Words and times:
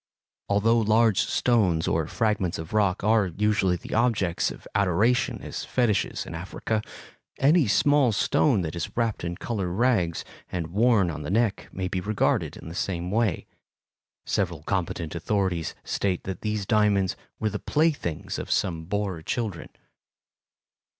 Although 0.49 0.79
large 0.79 1.19
stones 1.21 1.87
or 1.87 2.07
fragments 2.07 2.57
of 2.57 2.73
rock 2.73 3.03
are 3.03 3.27
usually 3.27 3.75
the 3.75 3.93
objects 3.93 4.49
of 4.49 4.67
adoration 4.73 5.39
as 5.43 5.63
fetiches 5.63 6.25
in 6.25 6.33
Africa, 6.33 6.81
any 7.37 7.67
small 7.67 8.11
stone 8.11 8.61
that 8.61 8.75
is 8.75 8.97
wrapped 8.97 9.23
in 9.23 9.35
colored 9.37 9.69
rags 9.69 10.25
and 10.51 10.73
worn 10.73 11.11
on 11.11 11.21
the 11.21 11.29
neck 11.29 11.69
may 11.71 11.87
be 11.87 12.01
regarded 12.01 12.57
in 12.57 12.67
the 12.67 12.73
same 12.73 13.11
way. 13.11 13.45
Several 14.25 14.63
competent 14.63 15.13
authorities 15.13 15.75
state 15.83 16.23
that 16.23 16.41
these 16.41 16.65
diamonds 16.65 17.15
were 17.39 17.51
the 17.51 17.59
playthings 17.59 18.39
of 18.39 18.49
some 18.49 18.85
Boer 18.85 19.21
children. 19.21 19.69